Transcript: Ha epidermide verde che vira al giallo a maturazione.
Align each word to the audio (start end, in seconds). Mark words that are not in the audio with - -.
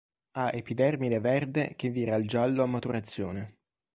Ha 0.31 0.49
epidermide 0.51 1.19
verde 1.19 1.75
che 1.75 1.91
vira 1.91 2.15
al 2.15 2.25
giallo 2.25 2.63
a 2.63 2.65
maturazione. 2.65 3.57